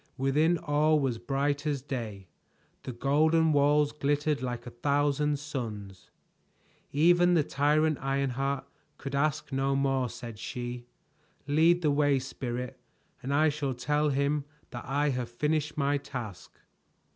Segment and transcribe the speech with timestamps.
[0.17, 2.27] Within all was bright as day;
[2.81, 6.09] the golden walls glittered like a thousand suns.
[6.91, 8.65] "Even the tyrant Ironheart
[8.97, 10.87] could ask no more," said she.
[11.45, 12.79] "Lead the way, Spirit,
[13.21, 16.57] and I shall tell him that I have finished my task."